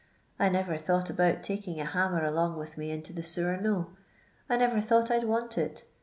[0.39, 3.91] I never thought about taking a hammer along with me into the sewer, no;
[4.49, 5.83] I never thought I 'd want it.